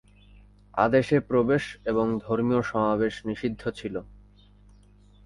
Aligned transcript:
আদেশে 0.73 1.17
প্রবেশ 1.21 1.63
এবং 1.85 2.05
ধর্মীয় 2.19 2.61
সমাবেশ 2.61 3.13
নিষিদ্ধ 3.25 3.61
ছিল। 3.69 3.95